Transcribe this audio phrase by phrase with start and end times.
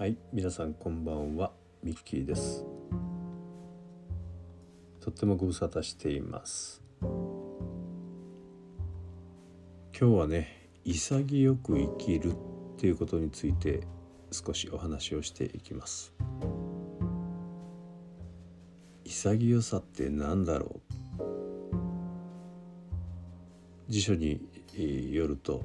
[0.00, 1.52] はい皆さんこんばんは
[1.82, 2.64] ミッキーです。
[4.98, 6.82] とってもご無沙汰しています。
[7.02, 7.10] 今
[9.92, 12.36] 日はね潔く生きるっ
[12.78, 13.82] ていうことについて
[14.32, 16.14] 少しお話をしていきます。
[19.04, 20.80] 潔さって何だろ
[21.18, 21.22] う？
[23.92, 24.40] 辞書に
[25.12, 25.62] よると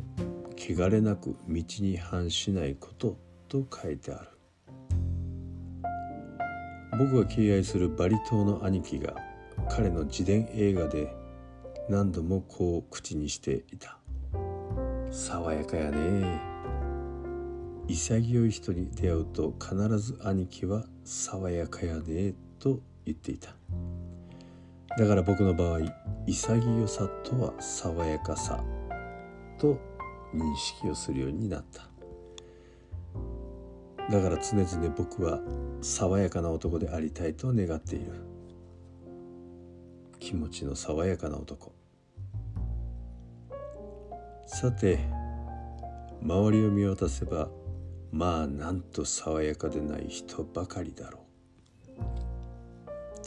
[0.57, 3.17] 汚れなく道に反しないこと
[3.63, 4.29] と書いてある。
[6.97, 9.15] 僕が敬愛するバリ島の兄貴が
[9.69, 11.13] 彼の自伝映画で
[11.89, 13.97] 何度もこう口にしていた。
[15.11, 16.41] 爽やかやね。
[17.87, 23.55] 潔い人に出会うと必ず兄貴は爽やかやねと言っていた。
[24.97, 25.79] だから僕の場合
[26.25, 28.63] 潔さとは爽やかさ
[29.59, 29.77] と
[30.33, 31.94] 認識をするようになった。
[34.09, 35.39] だから常々僕は
[35.81, 38.11] 爽やかな男でありたいと願っている。
[40.19, 41.73] 気持ちの爽やかな男。
[44.47, 44.99] さて
[46.21, 47.49] 周りを見渡せば
[48.11, 51.21] まあなんと爽やかでない人ばかりだろう。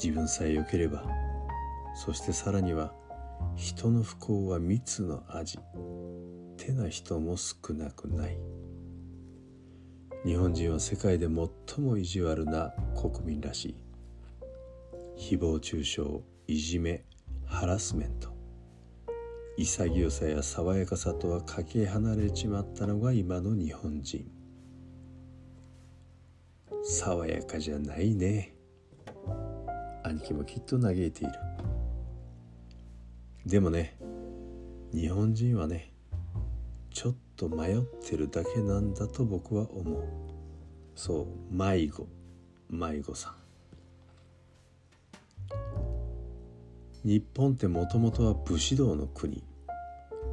[0.00, 1.04] 自分さえ良ければ
[1.96, 2.92] そしてさらには
[3.56, 5.58] 人の不幸は蜜の味。
[6.56, 8.38] てな人も少なくない。
[10.24, 13.76] 日本人は世界で最も意地悪な国民らしい。
[15.16, 16.02] 誹謗中傷
[16.46, 17.04] いじめ
[17.46, 18.28] ハラスメント。
[19.56, 24.30] 潔さや爽やかさとはかけ離れちまったのが今の日本人。
[26.82, 28.54] 爽やかじゃないね。
[30.02, 31.32] 兄貴もきっと嘆いている。
[33.46, 33.96] でもね
[34.92, 35.92] 日本人はね
[37.38, 40.04] と迷ってるだけなんだと僕は思う。
[40.96, 42.08] そう迷子。
[42.68, 43.34] 迷子さん。
[47.04, 49.44] 日本ってもともとは武士道の国。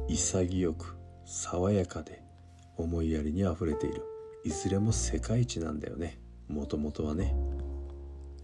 [0.08, 2.22] 潔く爽やかで
[2.76, 4.02] 思いやりにあふれている。
[4.44, 6.18] いずれも世界一なんだよね。
[6.48, 7.34] もともとはね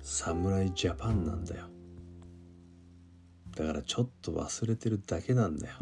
[0.01, 1.67] 侍ジャパンなんだよ。
[3.57, 5.75] だからちょっと忘れてるだけなんだよ。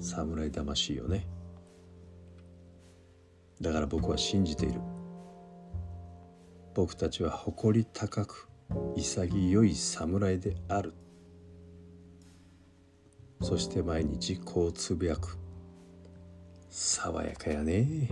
[0.00, 1.26] 侍魂よね。
[3.60, 4.80] だから僕は信じている。
[6.74, 8.48] 僕たちは誇り高く
[8.96, 10.94] 潔い侍である。
[13.42, 15.38] そして毎日こうつぶやく。
[16.68, 18.08] 爽やかやね。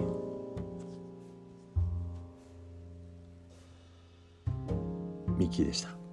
[5.38, 6.07] ミッキーでした。